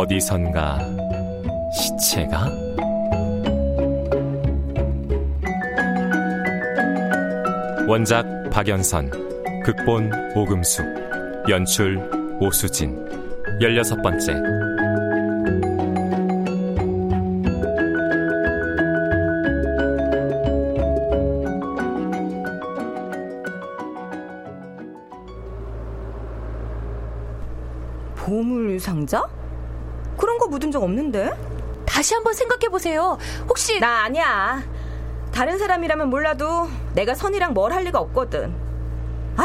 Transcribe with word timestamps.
어디선가 0.00 0.78
시체가? 1.74 2.50
원작 7.86 8.24
박연선 8.50 9.10
극본 9.62 10.10
오금숙 10.34 10.86
연출 11.50 12.00
오수진. 12.40 12.96
16번째 13.60 14.59
묻은 30.60 30.70
적 30.70 30.82
없는데? 30.82 31.30
다시 31.86 32.14
한번 32.14 32.34
생각해 32.34 32.68
보세요. 32.68 33.16
혹시 33.48 33.80
나 33.80 34.02
아니야. 34.04 34.62
다른 35.32 35.58
사람이라면 35.58 36.10
몰라도 36.10 36.68
내가 36.92 37.14
선이랑 37.14 37.54
뭘 37.54 37.72
할 37.72 37.84
리가 37.84 37.98
없거든. 37.98 38.54
아, 39.36 39.44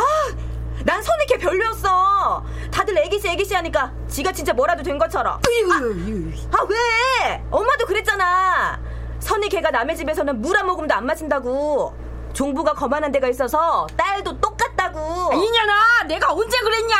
난 0.84 1.02
선이 1.02 1.26
걔 1.28 1.38
별로였어. 1.38 2.44
다들 2.72 2.98
애기씨 2.98 3.30
애기씨 3.30 3.56
하니까 3.56 3.94
지가 4.10 4.32
진짜 4.34 4.52
뭐라도 4.54 4.84
된 4.84 4.98
것처럼. 4.98 5.36
아, 5.36 6.58
아, 6.58 6.68
왜? 6.68 7.44
엄마도 7.50 7.86
그랬잖아. 7.86 8.80
선이 9.20 9.48
걔가 9.50 9.72
남의 9.72 9.96
집에서는 9.96 10.42
물 10.42 10.56
한 10.58 10.68
모금도 10.68 10.94
안 10.94 11.06
마신다고. 11.06 11.96
종부가 12.34 12.74
거만한 12.74 13.12
데가 13.14 13.30
있어서 13.30 13.88
딸도 13.96 14.40
똑같다고. 14.42 15.32
이년아, 15.34 16.04
내가 16.08 16.34
언제 16.34 16.58
그랬냐? 16.60 16.96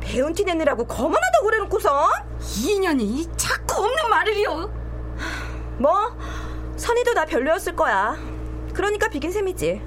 배운 0.00 0.32
티 0.32 0.44
내느라고 0.44 0.86
거만하다고 0.86 1.44
그래놓고선? 1.44 2.33
이년이 2.56 3.28
자꾸 3.36 3.84
없는 3.84 4.10
말을요. 4.10 4.70
뭐 5.78 6.16
선이도 6.76 7.14
나 7.14 7.24
별로였을 7.24 7.74
거야. 7.74 8.16
그러니까 8.72 9.08
비긴 9.08 9.32
셈이지. 9.32 9.80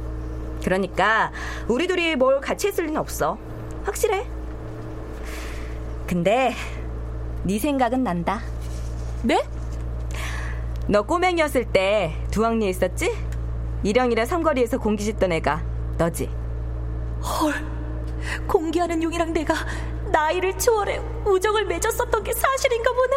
그러니까 0.64 1.32
우리 1.68 1.88
둘이 1.88 2.16
뭘 2.16 2.42
같이 2.42 2.68
했을 2.68 2.86
리는 2.86 3.00
없어. 3.00 3.38
확실해. 3.84 4.28
근데 6.08 6.54
네 7.44 7.60
생각은 7.60 8.04
난다. 8.04 8.42
네? 9.24 9.44
너 10.88 11.04
꼬맹이였을 11.04 11.66
때 11.66 12.14
두학리에 12.32 12.70
있었지? 12.70 13.14
일영이랑 13.84 14.26
삼거리에서 14.26 14.78
공기 14.78 15.04
짓던 15.04 15.32
애가 15.34 15.64
너지. 15.98 16.30
헐, 17.22 17.54
공기하는 18.48 19.04
용이랑 19.04 19.34
내가 19.34 19.54
나이를 20.12 20.58
초월해 20.58 21.00
우정을 21.26 21.66
맺었었던 21.66 22.24
게 22.24 22.34
사실인가 22.34 22.92
보네. 22.92 23.16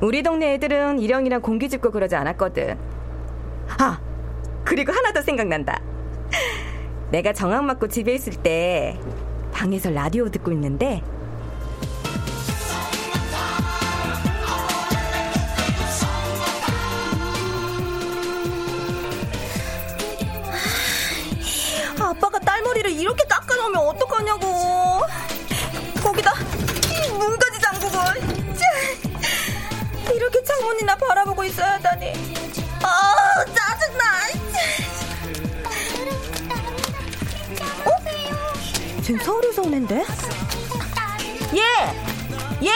우리 0.00 0.22
동네 0.22 0.54
애들은 0.54 0.98
일영이랑 0.98 1.42
공기 1.42 1.68
짚고 1.68 1.90
그러지 1.90 2.16
않았거든. 2.16 2.78
아, 3.78 4.00
그리고 4.64 4.92
하나 4.92 5.12
더 5.12 5.22
생각난다. 5.22 5.80
내가 7.10 7.32
정학 7.32 7.64
맞고 7.64 7.88
집에 7.88 8.14
있을 8.14 8.34
때 8.34 8.98
방에서 9.52 9.90
라디오 9.90 10.28
듣고 10.30 10.52
있는데 10.52 11.02
아빠가 22.00 22.38
딸 22.38 22.62
머리를 22.62 22.90
이렇게 22.92 23.24
깎아놓으면 23.24 23.76
어떡하냐고. 23.88 25.09
창문이나 30.60 30.94
바라보고 30.96 31.44
있어야 31.44 31.74
하다니. 31.74 32.12
아, 32.82 33.44
짜증나. 33.46 34.04
어? 37.86 39.02
지금 39.02 39.20
서울에서 39.20 39.62
오는데? 39.62 40.04
예! 41.54 41.62
예! 42.62 42.70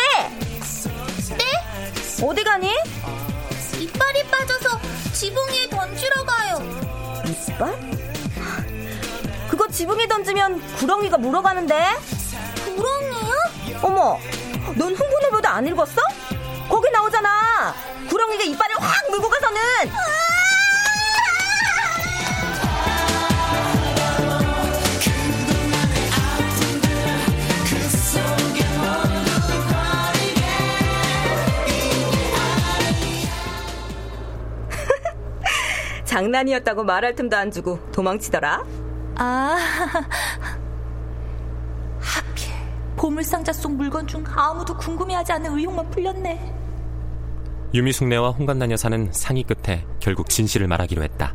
네? 1.37 2.25
어디 2.25 2.43
가니? 2.43 2.75
이빨이 3.79 4.25
빠져서 4.31 4.81
지붕 5.13 5.47
위에 5.51 5.69
던지러 5.69 6.25
가요. 6.25 6.59
이빨? 7.49 7.79
그거 9.51 9.69
지붕에 9.69 10.09
던지면 10.09 10.77
구렁이가 10.77 11.19
물어가는데? 11.19 11.75
구렁이요? 12.77 13.35
어머, 13.83 14.19
넌 14.75 14.95
흥분해보다 14.95 15.51
안 15.55 15.67
읽었어? 15.67 16.01
거기 16.85 16.93
나오잖아. 16.93 17.75
구렁이가 18.11 18.45
이빨을 18.45 18.77
확 18.79 19.11
물고 19.11 19.31
가서는. 19.31 19.61
장난이었다고 36.05 36.85
말할 36.85 37.15
틈도 37.15 37.35
안 37.35 37.51
주고 37.51 37.79
도망치더라. 37.93 38.63
아, 39.17 39.57
하필 41.99 42.53
보물상자 42.97 43.55
속 43.55 43.73
물건 43.73 44.07
중 44.07 44.23
아무도 44.27 44.77
궁금해하지 44.77 45.33
않는 45.33 45.57
의혹만 45.57 45.89
풀렸네. 45.91 46.64
유미숙네와 47.75 48.31
홍간난 48.31 48.71
여사는 48.71 49.13
상의 49.13 49.43
끝에 49.43 49.85
결국 49.99 50.29
진실을 50.29 50.69
말하기로 50.69 51.03
했다. 51.03 51.35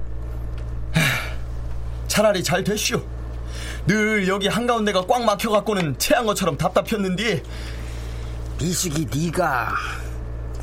차라리 2.07 2.41
잘 2.41 2.63
됐슈. 2.63 3.05
늘 3.85 4.25
여기 4.29 4.47
한가운데가 4.47 5.05
꽉 5.05 5.23
막혀갖고는 5.23 5.99
체한 5.99 6.25
것처럼 6.25 6.57
답답했는데 6.57 7.43
미숙이 8.57 9.07
네가 9.13 9.75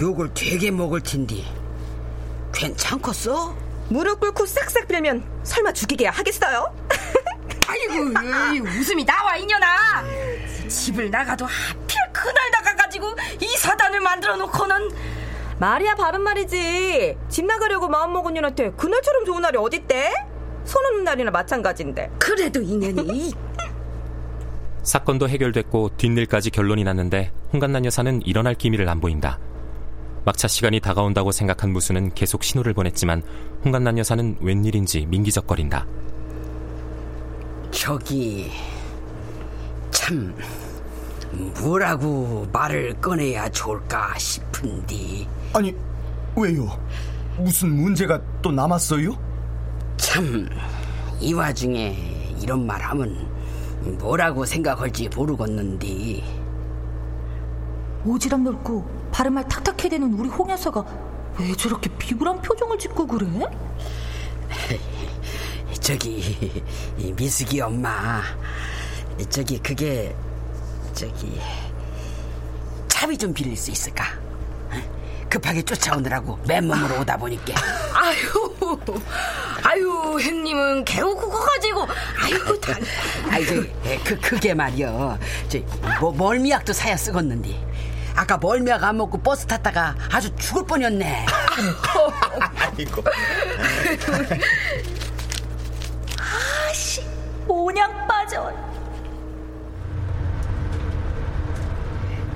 욕을 0.00 0.30
되게 0.32 0.70
먹을 0.70 1.02
텐데 1.02 1.44
괜찮겠어? 2.54 3.54
무릎 3.90 4.20
꿇고 4.20 4.46
싹싹 4.46 4.88
빌면 4.88 5.22
설마 5.42 5.72
죽이게 5.72 6.06
하겠어요? 6.06 6.74
아이고 7.68 7.94
에이, 8.54 8.60
웃음이 8.60 9.04
나와 9.04 9.36
이년아 9.36 10.04
집을 10.68 11.10
나가도 11.10 11.44
하필 11.44 11.96
그날 12.12 12.50
나가가지고 12.50 13.14
이 13.40 13.46
사단을 13.58 14.00
만들어 14.00 14.36
놓고는 14.36 15.15
말이야 15.58 15.94
바른 15.94 16.20
말이지 16.22 17.16
집 17.28 17.46
나가려고 17.46 17.88
마음먹은 17.88 18.34
년한테 18.34 18.72
그날처럼 18.72 19.24
좋은 19.24 19.40
날이 19.40 19.56
어딨대? 19.56 20.12
손 20.64 20.84
없는 20.86 21.04
날이나 21.04 21.30
마찬가지인데 21.30 22.10
그래도 22.18 22.60
인연이 22.60 23.32
사건도 24.82 25.28
해결됐고 25.28 25.96
뒷일까지 25.96 26.50
결론이 26.50 26.84
났는데 26.84 27.32
홍간난 27.52 27.84
여사는 27.84 28.22
일어날 28.22 28.54
기미를 28.54 28.88
안 28.88 29.00
보인다. 29.00 29.38
막차 30.24 30.46
시간이 30.48 30.80
다가온다고 30.80 31.32
생각한 31.32 31.70
무수는 31.72 32.12
계속 32.14 32.42
신호를 32.44 32.72
보냈지만 32.74 33.22
홍간난 33.64 33.98
여사는 33.98 34.38
웬일인지 34.40 35.06
민기적거린다. 35.06 35.86
저기 37.70 38.50
참 39.90 40.36
뭐라고 41.60 42.46
말을 42.52 42.94
꺼내야 43.00 43.48
좋을까 43.50 44.16
싶은데 44.18 45.26
아니 45.56 45.74
왜요? 46.36 46.78
무슨 47.38 47.74
문제가 47.74 48.20
또 48.42 48.52
남았어요? 48.52 49.16
참 49.96 50.48
이 51.20 51.32
와중에 51.32 51.96
이런 52.42 52.66
말 52.66 52.80
하면 52.82 53.26
뭐라고 53.98 54.44
생각할지 54.44 55.08
모르겠는데 55.08 56.22
오지랖 58.04 58.42
넓고 58.42 58.84
바른말 59.10 59.48
탁탁 59.48 59.82
해대는 59.82 60.12
우리 60.14 60.28
홍 60.28 60.50
여사가 60.50 60.84
왜 61.40 61.52
저렇게 61.54 61.88
비굴한 61.96 62.42
표정을 62.42 62.78
짓고 62.78 63.06
그래? 63.06 63.26
저기 65.80 66.62
미숙이 67.16 67.60
엄마 67.60 68.22
저기 69.30 69.58
그게 69.58 70.14
저기 70.92 71.40
차비 72.88 73.16
좀 73.16 73.32
빌릴 73.32 73.56
수 73.56 73.70
있을까? 73.70 74.04
급하게 75.36 75.60
쫓아오느라고 75.60 76.38
맨몸으로 76.48 77.00
오다 77.00 77.18
보니까. 77.18 77.52
아유, 77.92 78.80
아유, 79.62 80.18
형님은 80.18 80.84
개우 80.86 81.14
그거 81.14 81.38
가지고, 81.38 81.86
아이고, 82.22 82.58
다. 82.58 82.72
아이 83.30 83.44
저, 83.44 83.54
그 84.02 84.18
그게 84.18 84.54
말이여. 84.54 85.18
저 85.48 85.58
뭐, 86.00 86.10
멀미약도 86.12 86.72
사야 86.72 86.96
쓰겄는데 86.96 87.54
아까 88.14 88.38
멀미약 88.38 88.82
안 88.82 88.96
먹고 88.96 89.18
버스 89.18 89.46
탔다가 89.46 89.94
아주 90.10 90.34
죽을 90.36 90.64
뻔했네. 90.64 91.26
아이고. 92.56 93.04
아씨, 96.70 97.02
모냥 97.46 98.06
빠져. 98.06 98.50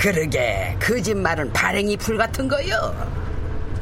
그러게 0.00 0.74
거짓말은 0.80 1.52
발행이 1.52 1.98
불 1.98 2.16
같은 2.16 2.48
거요 2.48 2.94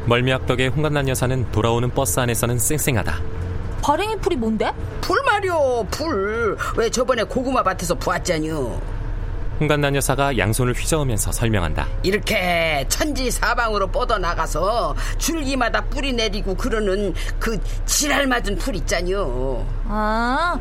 멀미약 0.07 0.47
덕에 0.49 0.67
홍간난 0.67 1.09
여사는 1.09 1.53
돌아오는 1.53 1.89
버스 1.91 2.19
안에서는 2.19 2.59
쌩쌩하다. 2.59 3.21
발행이 3.83 4.17
풀이 4.17 4.35
뭔데? 4.35 4.73
불 5.01 5.23
말이오 5.23 5.87
불왜 5.91 6.91
저번에 6.91 7.23
고구마 7.23 7.63
밭에서 7.63 7.95
부었잖요 7.95 8.81
홍간난 9.61 9.95
여사가 9.97 10.39
양손을 10.39 10.73
휘저으면서 10.73 11.31
설명한다. 11.31 11.87
이렇게 12.03 12.85
천지 12.89 13.31
사방으로 13.31 13.87
뻗어 13.89 14.19
나가서 14.19 14.97
줄기마다 15.19 15.85
뿌리 15.85 16.13
내리고 16.13 16.55
그러는 16.55 17.13
그 17.39 17.61
지랄 17.87 18.27
맞은 18.27 18.57
풀 18.57 18.75
있잖요 18.77 19.65
아, 19.87 20.59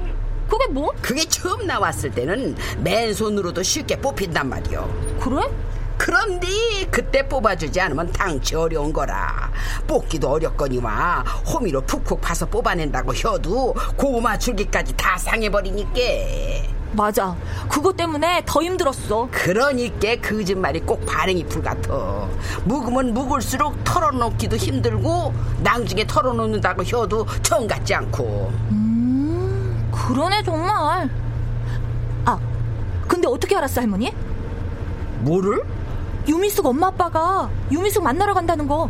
그게 0.48 0.68
뭐? 0.68 0.94
그게 1.02 1.24
처음 1.26 1.66
나왔을 1.68 2.12
때는 2.12 2.56
맨손으로도 2.80 3.64
쉽게 3.64 4.00
뽑힌단 4.00 4.50
말이오 4.50 4.88
그래? 5.20 5.48
그런데 5.98 6.48
그때 6.92 7.28
뽑아주지 7.28 7.82
않으면 7.82 8.12
당치 8.12 8.56
어려운 8.56 8.94
거라 8.94 9.52
뽑기도 9.88 10.30
어렵거니와 10.30 11.24
호미로 11.52 11.82
푹푹 11.82 12.22
파서 12.22 12.46
뽑아낸다고 12.46 13.14
해도 13.14 13.74
고구마 13.96 14.38
줄기까지 14.38 14.94
다 14.96 15.18
상해버리니까 15.18 16.00
맞아. 16.94 17.36
그것 17.70 17.96
때문에 17.96 18.42
더 18.46 18.64
힘들었어. 18.64 19.28
그러니까 19.32 20.16
거짓말이 20.22 20.80
꼭 20.80 21.06
발행이 21.06 21.46
풀 21.46 21.62
같아 21.62 22.28
묵으면 22.64 23.14
묵을수록 23.14 23.84
털어놓기도 23.84 24.56
힘들고 24.56 25.34
나중에 25.62 26.08
털어놓는다고 26.08 26.84
해도 26.84 27.28
정 27.44 27.68
같지 27.68 27.94
않고 27.94 28.52
음, 28.72 28.77
그러네 30.06 30.44
정말. 30.44 31.10
아, 32.26 32.40
근데 33.08 33.28
어떻게 33.28 33.56
알았어 33.56 33.82
할머니? 33.82 34.14
뭐를? 35.20 35.64
유미숙 36.28 36.66
엄마 36.66 36.88
아빠가 36.88 37.50
유미숙 37.72 38.04
만나러 38.04 38.34
간다는 38.34 38.68
거. 38.68 38.90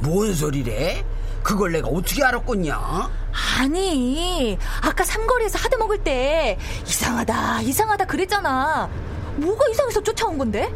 뭔 0.00 0.34
소리래? 0.34 1.04
그걸 1.42 1.72
내가 1.72 1.88
어떻게 1.88 2.22
알았겠냐? 2.24 3.10
아니, 3.58 4.58
아까 4.82 5.04
삼거리에서 5.04 5.58
하드 5.58 5.76
먹을 5.76 5.98
때 5.98 6.58
이상하다, 6.86 7.62
이상하다 7.62 8.04
그랬잖아. 8.06 8.88
뭐가 9.36 9.66
이상해서 9.68 10.02
쫓아온 10.02 10.38
건데? 10.38 10.72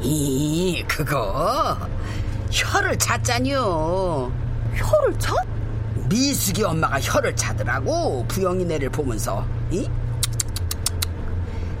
이 0.00 0.82
그거 0.88 1.76
혀를 2.50 2.98
찾자뇨 2.98 4.30
혀를 4.74 5.18
차? 5.18 5.34
미숙이 6.10 6.62
엄마가 6.64 7.00
혀를 7.00 7.34
차더라고. 7.36 8.26
부영이네를 8.26 8.90
보면서. 8.90 9.46
이? 9.70 9.88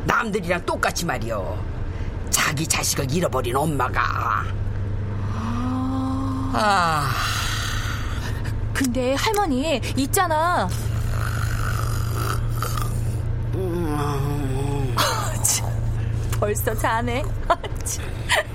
남들이랑 0.04 0.64
똑같이 0.64 1.04
말이요 1.04 1.62
자기 2.30 2.66
자식을 2.66 3.12
잃어버린 3.12 3.54
엄마가. 3.56 4.44
아. 6.52 7.10
근데 8.72 9.14
할머니 9.14 9.80
있잖아. 9.96 10.68
참, 15.42 15.68
벌써 16.38 16.74
자네. 16.74 17.22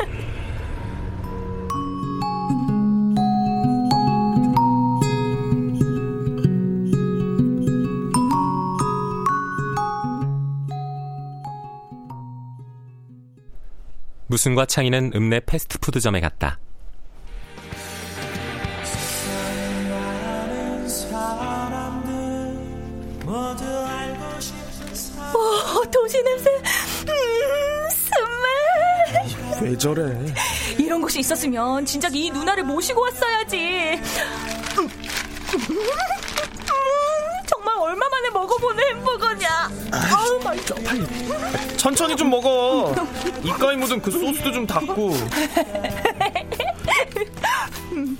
참. 14.35 14.55
무순과 14.55 14.65
창희는 14.65 15.13
읍내 15.15 15.41
패스트푸드점에 15.45 16.19
갔다. 16.19 16.59
오, 25.33 25.91
도시 25.91 26.21
냄새. 26.23 26.49
음, 26.51 27.89
스멜. 27.89 29.69
왜 29.69 29.77
저래? 29.77 30.03
이런 30.77 31.01
곳이 31.01 31.19
있었으면 31.19 31.85
진작 31.85 32.13
이 32.15 32.29
누나를 32.29 32.63
모시고 32.63 33.01
왔어야지. 33.01 34.01
음, 34.77 34.89
정말 35.49 36.14
먹어보는 38.39 38.83
햄버거냐. 38.83 39.69
아우, 39.91 40.39
맛있어. 40.43 40.75
빨리 40.75 41.05
천천히 41.77 42.15
좀 42.15 42.29
먹어. 42.29 42.93
이까이 43.43 43.77
묻은 43.77 44.01
그 44.01 44.11
소스도 44.11 44.51
좀 44.51 44.67
닦고. 44.67 45.13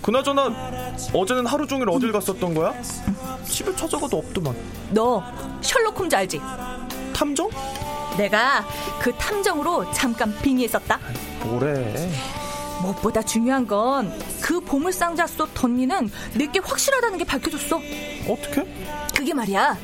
그나저나 0.02 0.72
어제는 1.14 1.46
하루 1.46 1.68
종일 1.68 1.90
어딜 1.90 2.12
갔었던 2.12 2.54
거야? 2.54 2.74
집에 3.46 3.76
찾아가도 3.76 4.18
없더만. 4.18 4.56
너 4.92 5.22
셜록 5.62 6.00
홈즈 6.00 6.16
알지? 6.16 6.40
탐정? 7.14 7.50
내가 8.18 8.66
그 9.00 9.12
탐정으로 9.16 9.92
잠깐 9.92 10.34
빙의했었다. 10.42 11.00
뭐래? 11.44 12.10
무엇보다 12.82 13.22
중요한 13.22 13.68
건 13.68 14.12
그 14.46 14.60
보물상자 14.60 15.26
속 15.26 15.52
덧니는 15.56 16.12
내게 16.36 16.60
확실하다는 16.60 17.18
게 17.18 17.24
밝혀졌어. 17.24 17.82
어떻게? 18.30 18.64
그게 19.16 19.34
말이야. 19.34 19.76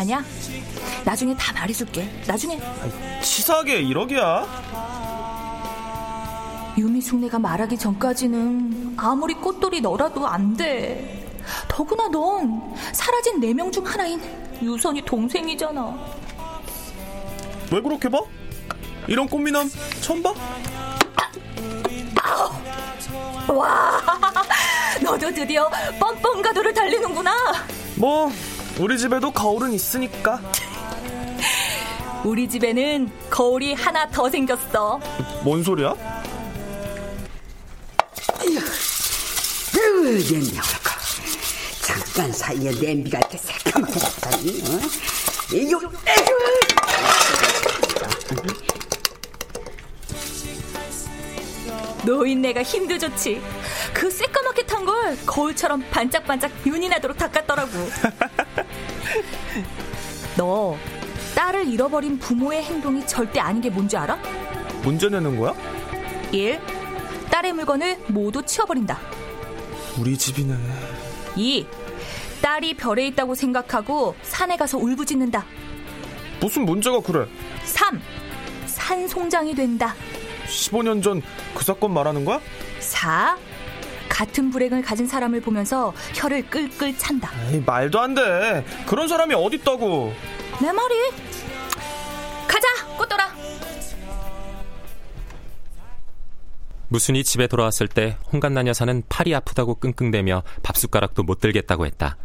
아니야. 0.00 0.24
나중에 1.04 1.34
다 1.36 1.52
말해줄게. 1.52 2.08
나중에. 2.26 2.58
치사하게 3.22 3.82
1억이야? 3.84 4.46
유미 6.78 7.02
숙내가 7.02 7.38
말하기 7.38 7.76
전까지는 7.76 8.94
아무리 8.96 9.34
꽃돌이 9.34 9.82
너라도 9.82 10.26
안 10.26 10.56
돼. 10.56 11.18
더구나 11.68 12.08
넌 12.08 12.74
사라진 12.92 13.40
네 13.40 13.52
명 13.52 13.70
중 13.70 13.84
하나인 13.86 14.20
유선이 14.62 15.02
동생이잖아. 15.02 15.98
왜 17.72 17.80
그렇게 17.82 18.08
봐? 18.08 18.18
이런 19.06 19.28
꽃미남 19.28 19.70
처음 20.00 20.22
봐? 20.22 20.32
와, 23.48 24.00
너도 25.02 25.30
드디어 25.34 25.68
뻔뻔 25.98 26.40
가도를 26.40 26.72
달리는구나. 26.72 27.34
뭐 27.96 28.30
우리 28.80 28.96
집에도 28.96 29.30
거울은 29.30 29.74
있으니까. 29.74 30.40
우리 32.24 32.48
집에는 32.48 33.10
거울이 33.28 33.74
하나 33.74 34.08
더 34.08 34.30
생겼어. 34.30 34.98
뭔 35.44 35.62
소리야? 35.62 35.94
으, 39.76 40.32
옛날까 40.32 40.98
잠깐 41.82 42.32
사이에 42.32 42.70
냄비가 42.80 43.18
이렇게 43.18 43.36
새까맣게 43.36 44.00
됐다니. 44.00 44.62
어? 44.62 44.80
이거, 45.52 45.80
노인네가 52.04 52.62
힘도 52.62 52.96
좋지. 52.98 53.42
그걸 53.92 54.10
거울처럼 55.26 55.82
반짝반짝 55.90 56.50
윤이 56.66 56.88
나도록 56.88 57.16
닦았더라고. 57.16 57.70
너 60.36 60.76
딸을 61.34 61.68
잃어버린 61.68 62.18
부모의 62.18 62.62
행동이 62.64 63.06
절대 63.06 63.40
아닌 63.40 63.60
게 63.60 63.70
뭔지 63.70 63.96
알아? 63.96 64.18
문제 64.82 65.08
내는 65.08 65.38
거야? 65.38 65.54
1. 66.32 66.60
딸의 67.30 67.52
물건을 67.54 67.98
모두 68.08 68.42
치워버린다. 68.42 68.98
우리 69.98 70.16
집이네. 70.16 70.56
2. 71.36 71.66
딸이 72.42 72.74
별에 72.74 73.06
있다고 73.08 73.34
생각하고 73.34 74.14
산에 74.22 74.56
가서 74.56 74.78
울부짖는다. 74.78 75.44
무슨 76.40 76.64
문제가 76.64 77.00
그래? 77.00 77.26
3. 77.64 78.00
산송장이 78.66 79.54
된다. 79.54 79.94
15년 80.46 81.02
전 81.02 81.22
그 81.54 81.64
사건 81.64 81.92
말하는 81.92 82.24
거야? 82.24 82.40
4. 82.78 83.36
같은 84.20 84.50
불행을 84.50 84.82
가진 84.82 85.06
사람을 85.06 85.40
보면서 85.40 85.94
혀를 86.14 86.44
끌끌 86.50 86.98
찬다. 86.98 87.30
에이, 87.48 87.62
말도 87.64 87.98
안 87.98 88.14
돼. 88.14 88.62
그런 88.86 89.08
사람이 89.08 89.32
어딨다고. 89.32 90.12
내 90.60 90.70
말이. 90.70 90.94
가자, 92.46 92.96
꽃돌아. 92.98 93.32
무순이 96.88 97.24
집에 97.24 97.46
돌아왔을 97.46 97.88
때 97.88 98.18
홍간난 98.30 98.66
여사는 98.66 99.04
팔이 99.08 99.34
아프다고 99.34 99.76
끙끙대며 99.76 100.42
밥숟가락도 100.62 101.22
못 101.22 101.40
들겠다고 101.40 101.86
했다. 101.86 102.18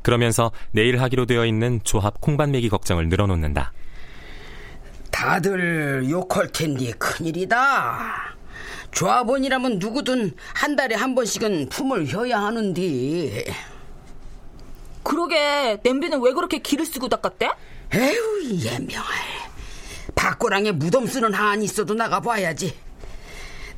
그러면서 0.00 0.50
내일 0.72 0.98
하기로 1.02 1.26
되어 1.26 1.44
있는 1.44 1.80
조합 1.84 2.22
콩밥 2.22 2.48
매기 2.48 2.70
걱정을 2.70 3.10
늘어놓는다. 3.10 3.74
다들 5.10 6.08
욕할 6.08 6.50
텐데 6.52 6.92
큰일이다. 6.92 8.23
조합원이라면 8.94 9.78
누구든 9.78 10.34
한 10.54 10.76
달에 10.76 10.94
한 10.94 11.14
번씩은 11.14 11.68
품을 11.68 12.06
혀야 12.06 12.40
하는데. 12.40 13.44
그러게 15.02 15.78
냄비는 15.82 16.22
왜 16.22 16.32
그렇게 16.32 16.58
기를 16.58 16.86
쓰고 16.86 17.08
닦았대? 17.08 17.50
에휴 17.94 18.50
예명할. 18.60 19.14
박고랑에 20.14 20.72
무덤 20.72 21.06
쓰는 21.06 21.34
한이 21.34 21.64
있어도 21.64 21.94
나가봐야지. 21.94 22.74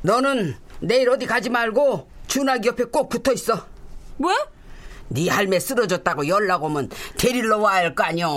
너는 0.03 0.55
내일 0.79 1.09
어디 1.09 1.25
가지 1.25 1.49
말고 1.49 2.09
준하기 2.27 2.67
옆에 2.67 2.83
꼭 2.85 3.09
붙어 3.09 3.33
있어. 3.33 3.65
왜? 4.19 4.33
네 5.09 5.29
할매 5.29 5.59
쓰러졌다고 5.59 6.27
연락 6.27 6.63
오면 6.63 6.89
데리러 7.17 7.57
와야 7.57 7.77
할 7.77 7.95
거 7.95 8.03
아니여. 8.03 8.27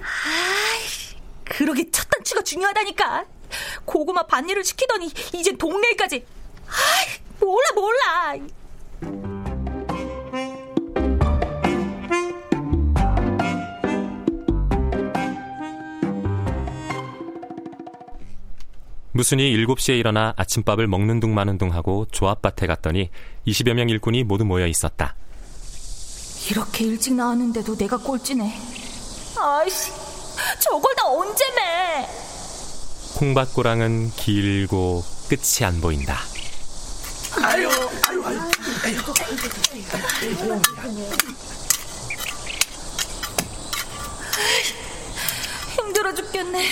아이, 0.00 1.18
그러게 1.44 1.90
첫 1.90 2.06
단추가 2.10 2.42
중요하다니까. 2.42 3.24
고구마 3.84 4.24
반일을 4.24 4.64
시키더니 4.64 5.10
이젠 5.34 5.56
동네일까지. 5.58 6.24
아이, 6.66 7.06
몰라 7.40 7.64
몰라. 7.74 8.46
무순이 19.12 19.50
7시에 19.64 19.98
일어나 19.98 20.34
아침밥을 20.36 20.86
먹는 20.88 21.20
둥 21.20 21.34
마는 21.34 21.56
둥 21.56 21.72
하고 21.72 22.04
조합밭에 22.10 22.66
갔더니 22.66 23.08
20여 23.46 23.72
명 23.72 23.88
일꾼이 23.88 24.24
모두 24.24 24.44
모여 24.44 24.66
있었다. 24.66 25.16
이렇게 26.50 26.84
일찍 26.84 27.14
나왔는데도 27.14 27.76
내가 27.76 27.96
꼴찌네. 27.96 28.54
아이씨, 29.40 29.90
저걸 30.60 30.94
다 30.94 31.06
언제 31.08 31.44
매? 31.54 32.06
콩밭고랑은 33.16 34.12
길고 34.14 35.02
끝이 35.30 35.64
안 35.64 35.80
보인다. 35.80 36.20
아유, 37.42 37.66
아유, 38.08 38.22
아유, 38.26 38.40
아유. 38.84 39.00
힘들어 45.76 46.14
죽겠네. 46.14 46.68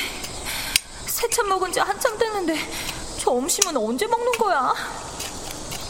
새참 1.06 1.48
먹은 1.48 1.72
지 1.72 1.80
한참 1.80 2.18
됐는데 2.18 2.58
점심은 3.20 3.74
언제 3.78 4.06
먹는 4.06 4.32
거야? 4.32 4.74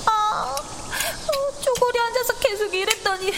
아, 0.07 0.55
어, 0.55 1.61
쪼고리 1.63 1.99
앉아서 1.99 2.33
계속 2.35 2.73
일했더니 2.73 3.33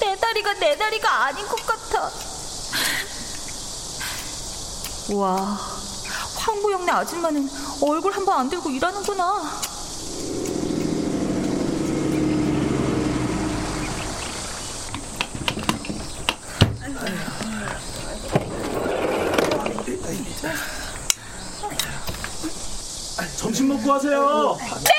내 0.00 0.16
다리가 0.16 0.54
내 0.54 0.78
다리가 0.78 1.24
아닌 1.26 1.46
것 1.46 1.56
같아. 1.66 2.10
와, 5.12 5.77
황보영네 6.36 6.90
아줌마는 6.92 7.48
얼굴 7.82 8.12
한 8.12 8.24
번 8.24 8.38
안 8.38 8.48
들고 8.48 8.70
일하는구나. 8.70 9.42
점심 23.36 23.68
먹고 23.68 23.92
하세요. 23.92 24.56
네, 24.84 24.92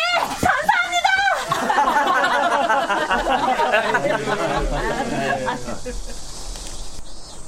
감사합니다. 0.47 1.09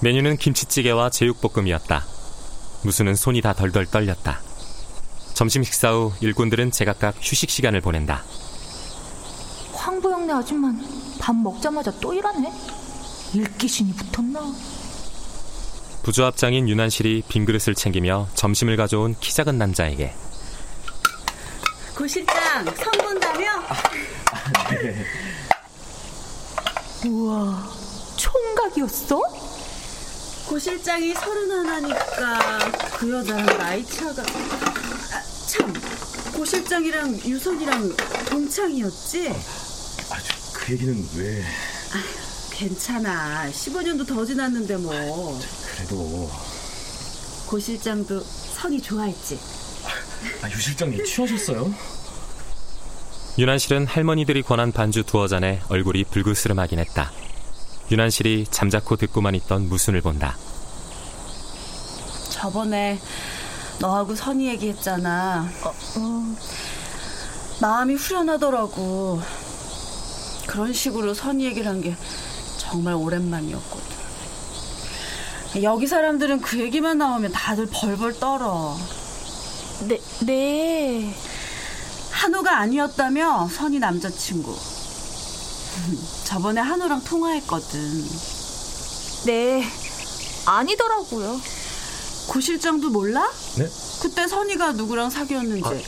메뉴는 0.02 0.38
김치찌개와 0.38 1.10
제육볶음이었다. 1.10 2.06
무수는 2.84 3.16
손이 3.16 3.42
다 3.42 3.54
덜덜 3.54 3.86
떨렸다. 3.86 4.42
점심 5.34 5.64
식사 5.64 5.92
후 5.92 6.12
일꾼들은 6.22 6.72
제각각 6.72 7.16
휴식 7.22 7.50
시간을 7.50 7.82
보낸다. 7.82 8.24
황보영네 9.74 10.34
아줌마는 10.34 10.86
밥 11.20 11.36
먹자마자 11.36 11.92
또 12.00 12.14
일하네. 12.14 12.52
일기신이 13.34 13.94
붙었나? 13.94 14.42
부조합장인 16.04 16.68
윤한실이 16.68 17.24
빈 17.28 17.46
그릇을 17.46 17.76
챙기며 17.76 18.28
점심을 18.34 18.76
가져온 18.76 19.16
키 19.20 19.34
작은 19.34 19.58
남자에게 19.58 20.14
고 21.96 22.08
실장 22.08 22.66
선 22.76 22.92
본다며? 22.98 23.46
우와, 27.06 27.64
총각이었어? 28.18 29.22
고 30.52 30.60
실장이 30.60 31.14
서른 31.14 31.50
하나니까 31.50 32.60
그 32.98 33.10
여자랑 33.10 33.46
나이 33.58 33.86
차가 33.86 34.22
아, 34.22 35.24
참, 35.48 35.74
고 36.34 36.44
실장이랑 36.44 37.22
유선이랑 37.26 37.96
동창이었지? 38.30 39.30
아주 40.10 40.34
그 40.54 40.74
얘기는 40.74 41.08
왜? 41.16 41.42
괜찮아. 42.52 43.50
15년도 43.50 44.06
더 44.06 44.26
지났는데 44.26 44.76
뭐. 44.76 45.40
그래도 45.74 46.30
고 47.48 47.58
실장도 47.58 48.20
선이 48.20 48.82
좋아했지. 48.82 49.40
아, 50.42 50.50
유 50.52 50.60
실장님 50.60 51.02
취하셨어요? 51.06 51.74
윤한실은 53.38 53.88
할머니들이 53.88 54.42
권한 54.42 54.74
반주 54.74 55.04
두어 55.04 55.30
잔에 55.30 55.62
얼굴이 55.70 56.04
불그스름하긴 56.04 56.80
했다. 56.80 57.10
윤한실이 57.92 58.48
잠자코 58.50 58.96
듣고만 58.96 59.36
있던 59.36 59.68
무순을 59.68 60.00
본다. 60.02 60.38
저번에 62.30 62.98
너하고 63.80 64.16
선이 64.16 64.48
얘기했잖아. 64.48 65.50
어, 65.98 66.36
마음이 67.62 67.96
후련하더라고. 67.96 69.22
그런 70.48 70.72
식으로 70.74 71.14
선이 71.14 71.44
얘기를 71.46 71.68
한 71.70 71.82
게 71.82 71.96
정말 72.58 72.94
오랜만이었거든. 72.94 73.92
여기 75.64 75.86
사람들은 75.86 76.40
그 76.40 76.60
얘기만 76.62 76.98
나오면 76.98 77.34
다들 77.34 77.66
벌벌 77.66 78.20
떨어. 78.22 78.78
네, 79.82 80.00
네. 80.22 81.14
한우가 82.12 82.58
아니었다며 82.58 83.50
선이 83.52 83.80
남자친구. 83.80 84.56
저번에 86.26 86.62
한우랑 86.62 87.04
통화했거든. 87.04 88.06
네, 89.26 89.64
아니더라고요. 90.46 91.40
고 92.28 92.40
실장도 92.40 92.90
몰라? 92.90 93.30
네? 93.58 93.68
그때 94.02 94.28
선이가 94.28 94.74
누구랑 94.74 95.10
사귀었는지. 95.10 95.84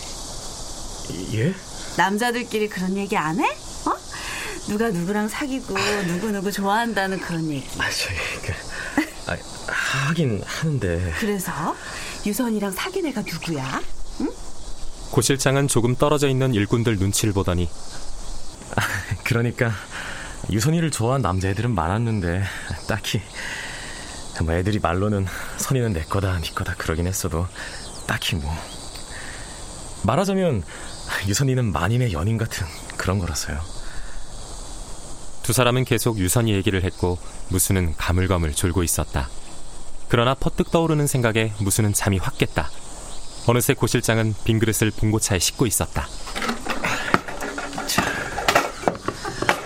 예? 1.33 1.53
남자들끼리 1.97 2.69
그런 2.69 2.97
얘기 2.97 3.15
안 3.17 3.39
해? 3.39 3.45
어? 3.85 3.95
누가 4.67 4.89
누구랑 4.89 5.27
사귀고 5.27 5.75
누구 6.07 6.31
누구 6.31 6.51
좋아한다는 6.51 7.19
그런 7.19 7.49
얘기. 7.49 7.67
아, 7.79 7.89
저기 7.89 8.15
그, 8.41 9.31
아, 9.31 9.37
하긴 9.67 10.41
하는데. 10.45 11.13
그래서 11.19 11.51
유선이랑 12.25 12.71
사귄 12.71 13.05
애가 13.07 13.21
누구야? 13.21 13.81
응? 14.21 14.29
고 15.11 15.21
실장은 15.21 15.67
조금 15.67 15.95
떨어져 15.95 16.27
있는 16.27 16.53
일꾼들 16.53 16.97
눈치를 16.97 17.33
보더니 17.33 17.69
아, 17.69 18.12
그러니까 19.33 19.71
유선이를 20.51 20.91
좋아한 20.91 21.23
남자애들은 21.23 21.73
많았는데 21.73 22.43
딱히 22.87 23.19
뭐 24.43 24.53
애들이 24.53 24.77
말로는 24.77 25.25
선이는 25.57 25.91
내 25.91 26.03
거다 26.03 26.39
네 26.39 26.53
거다 26.53 26.75
그러긴 26.75 27.07
했어도 27.07 27.47
딱히 28.05 28.35
뭐 28.35 28.53
말하자면 30.03 30.61
유선이는 31.27 31.71
만인의 31.71 32.13
연인 32.13 32.37
같은 32.37 32.67
그런 32.95 33.17
거라서요. 33.17 33.59
두 35.41 35.51
사람은 35.51 35.85
계속 35.85 36.19
유선이 36.19 36.53
얘기를 36.53 36.83
했고 36.83 37.17
무수는 37.49 37.95
가물가물 37.97 38.53
졸고 38.53 38.83
있었다. 38.83 39.29
그러나 40.09 40.35
퍼뜩 40.35 40.69
떠오르는 40.69 41.07
생각에 41.07 41.53
무수는 41.57 41.93
잠이 41.93 42.19
확 42.19 42.37
깼다. 42.37 42.69
어느새 43.47 43.73
고 43.73 43.87
실장은 43.87 44.35
빈 44.43 44.59
그릇을 44.59 44.91
봉고차에 44.91 45.39
싣고 45.39 45.65
있었다. 45.65 46.07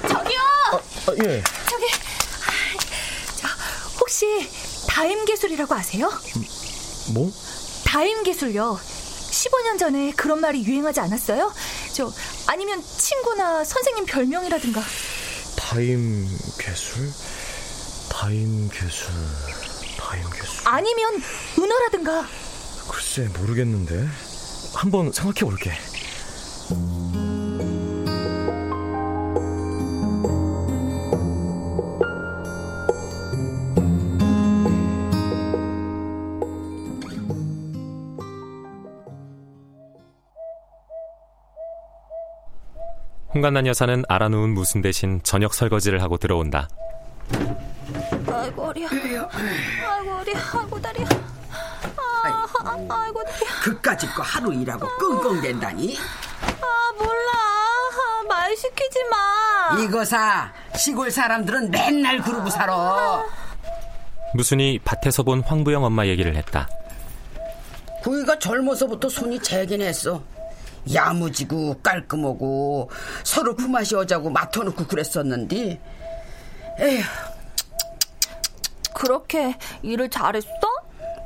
저기요. 0.07 0.39
아, 1.06 1.06
예. 1.25 1.43
저기 1.69 1.85
저 3.37 3.47
혹시 3.99 4.25
다임 4.87 5.25
기술이라고 5.25 5.73
아세요? 5.73 6.09
뭐? 7.13 7.31
다임 7.85 8.23
기술요. 8.23 8.79
15년 9.31 9.79
전에 9.79 10.11
그런 10.11 10.41
말이 10.41 10.63
유행하지 10.63 10.99
않았어요? 10.99 11.53
저 11.93 12.11
아니면 12.47 12.83
친구나 12.97 13.63
선생님 13.63 14.05
별명이라든가. 14.05 14.81
다임 15.55 16.27
괴술? 16.57 17.11
다임 18.09 18.69
괴술. 18.69 19.07
다임 19.97 20.29
괴술. 20.29 20.67
아니면 20.67 21.21
은어라든가. 21.57 22.27
글쎄 22.89 23.27
모르겠는데. 23.39 24.07
한번 24.73 25.11
생각해 25.11 25.39
볼게. 25.41 25.71
홍간난 43.37 43.67
여사는 43.67 44.03
알아놓은 44.09 44.49
무슨 44.49 44.81
대신 44.81 45.21
저녁 45.21 45.53
설거지를 45.53 46.01
하고 46.01 46.17
들어온다. 46.17 46.67
아이고 48.27 48.63
어리야. 48.63 48.89
아이고 48.89 50.11
어리야. 50.15 50.39
아이고 50.55 50.81
다리야. 50.81 51.07
아, 51.95 52.47
아이고 52.65 53.23
다리야. 53.23 53.61
그까짓 53.63 54.11
거 54.15 54.23
하루 54.23 54.51
일하고 54.55 54.87
끙끙댄다니? 54.97 55.97
아 55.99 56.93
몰라. 56.97 57.31
아, 57.31 58.23
말 58.27 58.57
시키지 58.57 59.03
마. 59.11 59.83
이거 59.83 60.03
사. 60.03 60.51
시골 60.75 61.11
사람들은 61.11 61.69
맨날 61.69 62.19
그러고 62.23 62.49
살아. 62.49 63.23
무순이 64.33 64.79
밭에서 64.83 65.21
본 65.21 65.41
황부영 65.41 65.83
엄마 65.83 66.07
얘기를 66.07 66.35
했다. 66.35 66.67
구이가 68.01 68.39
젊어서부터 68.39 69.07
손이 69.09 69.39
재긴 69.41 69.83
했어. 69.83 70.23
야무지고 70.93 71.75
깔끔하고 71.81 72.89
서로 73.23 73.55
품앗이 73.55 73.93
오자고 73.99 74.29
맡아놓고 74.29 74.85
그랬었는데 74.87 75.79
에휴. 76.79 77.01
그렇게 78.93 79.55
일을 79.83 80.09
잘했어? 80.09 80.47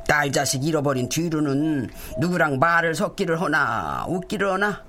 딸 0.06 0.30
자식 0.30 0.64
잃어버린 0.64 1.08
뒤로는 1.08 1.88
누구랑 2.18 2.58
말을 2.58 2.94
섞기를 2.94 3.40
하나 3.40 4.04
웃기를 4.08 4.50
하나? 4.52 4.82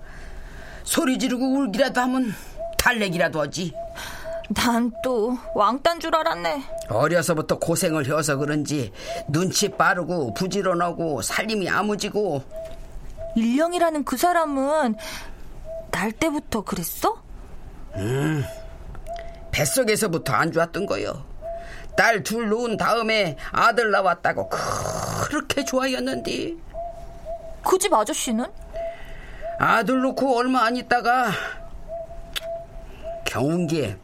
소리 0.84 1.18
지르고 1.18 1.46
울기라도 1.46 2.02
하면 2.02 2.34
달래기라도 2.78 3.42
하지. 3.42 3.74
난 4.54 4.92
또 5.02 5.38
왕딴 5.56 6.02
줄 6.02 6.14
알았네. 6.14 6.64
어려서부터 6.90 7.58
고생을 7.60 8.06
해서 8.06 8.36
그런지 8.36 8.92
눈치 9.30 9.70
빠르고 9.70 10.34
부지런하고 10.34 11.22
살림이 11.22 11.66
야무지고 11.66 12.44
일령이라는 13.36 14.04
그 14.06 14.18
사람은 14.18 14.96
날 15.92 16.12
때부터 16.12 16.62
그랬어? 16.64 17.22
음, 17.96 18.44
뱃속에서부터 19.52 20.34
안 20.34 20.52
좋았던 20.52 20.86
거요. 20.86 21.26
딸 21.96 22.24
둘 22.24 22.50
놓은 22.50 22.78
다음에 22.78 23.38
아들 23.52 23.92
나왔다고 23.92 24.50
그렇게 24.50 25.64
좋아했는데. 25.64 26.54
그 27.64 27.78
집 27.78 27.94
아저씨는? 27.94 28.46
아들 29.60 30.02
놓고 30.02 30.36
얼마 30.38 30.64
안 30.66 30.76
있다가 30.76 31.32
경운기에 33.26 33.96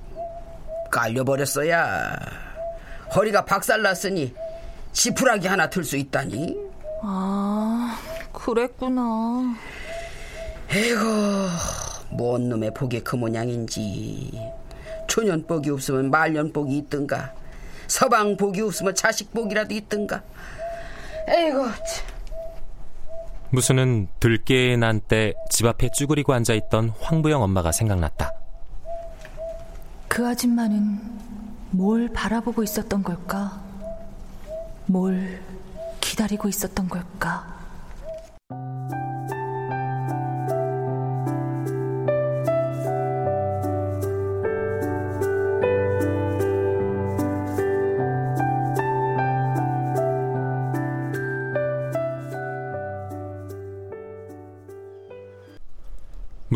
깔려버렸어야. 0.91 2.15
허리가 3.15 3.43
박살났으니 3.45 4.33
지푸라기 4.91 5.47
하나 5.47 5.69
들 5.69 5.83
수 5.83 5.97
있다니. 5.97 6.55
아... 7.03 7.97
그랬구나. 8.31 9.55
에이고, 10.71 11.01
뭔 12.11 12.49
놈의 12.49 12.73
복이 12.73 13.01
그 13.01 13.15
모양인지. 13.15 14.39
초년 15.07 15.45
복이 15.45 15.69
없으면 15.71 16.11
말년 16.11 16.53
복이 16.53 16.77
있든가. 16.77 17.33
서방 17.87 18.37
복이 18.37 18.61
없으면 18.61 18.93
자식 18.95 19.33
복이라도 19.33 19.73
있든가. 19.73 20.21
에이고, 21.27 21.65
참. 21.65 22.09
무수는 23.51 24.07
들깨에 24.19 24.77
난때 24.77 25.33
집 25.49 25.65
앞에 25.65 25.89
쭈그리고 25.91 26.33
앉아 26.33 26.53
있던 26.53 26.93
황부영 27.01 27.41
엄마가 27.41 27.71
생각났다. 27.71 28.31
그 30.07 30.27
아줌마는 30.27 30.99
뭘 31.71 32.09
바라보고 32.13 32.61
있었던 32.61 33.01
걸까? 33.01 33.59
뭘 34.85 35.41
기다리고 35.99 36.47
있었던 36.47 36.89
걸까? 36.89 37.58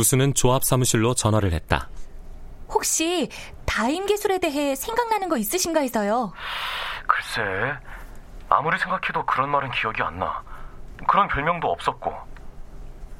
무수는 0.03 0.33
조합 0.33 0.65
사무실로 0.65 1.13
전화를 1.13 1.53
했다. 1.53 1.87
혹시 2.67 3.29
다임 3.65 4.05
기술에 4.05 4.37
대해 4.37 4.75
생각나는 4.75 5.29
거 5.29 5.37
있으신가 5.37 5.79
해서요. 5.79 6.33
글쎄, 7.07 7.73
아무리 8.49 8.77
생각해도 8.77 9.25
그런 9.25 9.49
말은 9.49 9.71
기억이 9.71 10.01
안 10.01 10.19
나. 10.19 10.43
그런 11.07 11.29
별명도 11.29 11.71
없었고. 11.71 12.13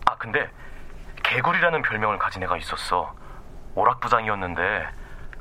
아, 0.06 0.17
근데 0.17 0.50
개구리라는 1.24 1.82
별명을 1.84 2.19
가진 2.19 2.43
애가 2.43 2.58
있었어. 2.58 3.15
오락부장이었는데 3.76 4.62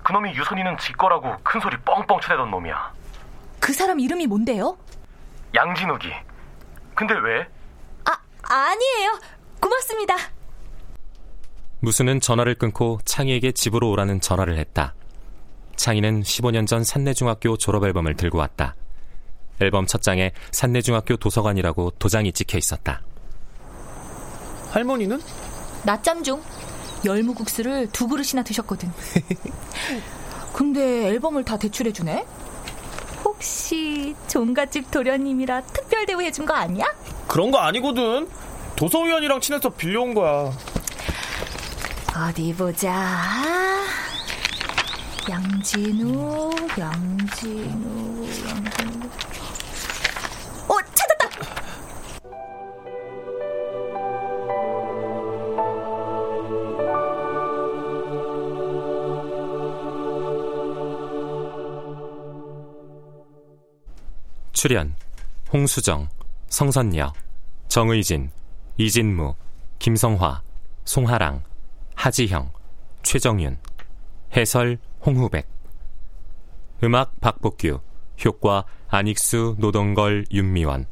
그놈이 0.05 0.35
유선이는 0.35 0.79
지 0.79 0.93
거라고 0.93 1.37
큰 1.43 1.61
소리 1.61 1.77
뻥뻥 1.79 2.21
쳐대던 2.21 2.53
놈이야. 2.53 2.93
그 3.59 3.73
사람 3.73 3.99
이름이 3.99 4.29
뭔데요? 4.29 4.79
양진욱이. 5.55 6.13
근데 6.95 7.15
왜? 7.15 7.49
아, 8.05 8.17
아니에요. 8.49 9.19
고맙습니다. 9.61 10.15
무수는 11.85 12.21
전화를 12.21 12.55
끊고 12.55 13.01
창희에게 13.05 13.51
집으로 13.51 13.90
오라는 13.90 14.21
전화를 14.21 14.57
했다. 14.57 14.95
창희는 15.75 16.23
15년 16.23 16.64
전 16.64 16.85
산내중학교 16.85 17.57
졸업 17.57 17.83
앨범을 17.85 18.14
들고 18.14 18.38
왔다. 18.38 18.77
앨범 19.61 19.87
첫 19.87 20.01
장에 20.01 20.31
산내중학교 20.53 21.16
도서관이라고 21.16 21.90
도장이 21.99 22.33
찍혀 22.33 22.57
있었다. 22.57 23.03
할머니는? 24.71 25.21
낮잠 25.85 26.23
중. 26.23 26.40
열무국수를 27.05 27.88
두 27.90 28.07
그릇이나 28.07 28.45
드셨거든. 28.45 28.88
근데 30.55 31.09
앨범을 31.09 31.45
다 31.45 31.57
대출해주네? 31.57 32.25
혹시 33.25 34.14
종갓집 34.29 34.88
도련님이라 34.92 35.62
특별 35.62 36.07
대우해준 36.07 36.47
거 36.47 36.55
아니야? 36.55 36.87
그런 37.27 37.51
거 37.51 37.59
아니거든. 37.59 38.29
도서위원이랑 38.77 39.40
친해서 39.40 39.68
빌려온 39.68 40.14
거야. 40.14 40.53
어디 42.14 42.55
보자. 42.55 42.92
양진우, 45.29 46.51
양진우, 46.79 48.27
양진우. 48.48 49.07
어, 50.68 50.77
찾았다! 50.94 51.29
출연 64.53 64.94
홍수정, 65.51 66.09
성선녀, 66.48 67.12
정의진, 67.68 68.31
이진무, 68.77 69.35
김성화, 69.79 70.42
송하랑 70.85 71.42
하지형, 72.03 72.51
최정윤, 73.05 73.59
해설 74.37 74.79
홍후백, 75.07 75.47
음악 76.83 77.21
박복규, 77.21 77.79
효과 78.25 78.65
안익수, 78.88 79.55
노동걸, 79.61 80.25
윤미원, 80.33 80.87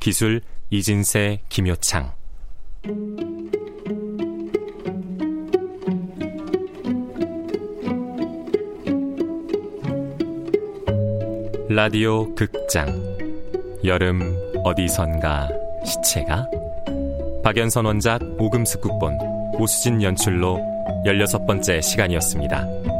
기술 0.00 0.40
이진세, 0.70 1.42
김효창. 1.48 2.12
라디오 11.68 12.34
극장. 12.34 12.88
여름 13.84 14.36
어디선가 14.64 15.48
시체가? 15.84 16.50
박연선 17.44 17.84
원작 17.84 18.20
오금숙 18.40 18.80
국본 18.80 19.35
오수진 19.58 20.02
연출로 20.02 20.58
16번째 21.04 21.80
시간이었습니다. 21.82 22.95